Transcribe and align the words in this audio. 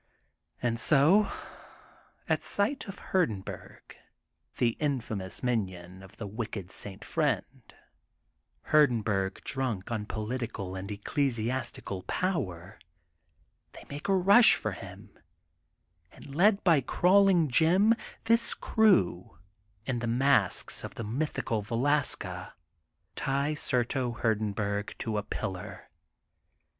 And 0.63 0.79
so, 0.79 1.31
at 2.27 2.41
sight 2.41 2.87
of 2.87 2.97
Hurdenburg, 3.13 3.97
the 4.57 4.69
in 4.79 4.99
famous 4.99 5.43
minion 5.43 6.01
of 6.01 6.17
the 6.17 6.25
wicked 6.25 6.71
St. 6.71 7.05
Friend, 7.05 7.71
Hur 8.63 8.87
denburg 8.87 9.43
drunk 9.43 9.91
on 9.91 10.07
political 10.07 10.73
and 10.75 10.89
ecclesiastical 10.89 12.01
power, 12.01 12.79
they 13.73 13.85
make 13.91 14.07
a 14.07 14.15
rush 14.15 14.55
for 14.55 14.71
him, 14.71 15.19
and, 16.11 16.33
led 16.33 16.63
by 16.63 16.81
crawling 16.81 17.47
Jim, 17.47 17.93
this 18.23 18.55
crew, 18.55 19.37
in 19.85 19.99
the 19.99 20.07
masks 20.07 20.83
of 20.83 20.95
the 20.95 21.03
Mythical 21.03 21.61
Velaska, 21.61 22.53
tie 23.15 23.53
Surto 23.53 24.19
Hurdenburg 24.19 24.95
to 24.97 25.19
a 25.19 25.21
THE 25.21 25.27
GOLDEN 25.27 25.27
BOOK 25.27 25.27
OF 25.27 25.27
SPRINGFIELD 25.27 25.29
211 25.29 25.29
pillar. 25.29 25.89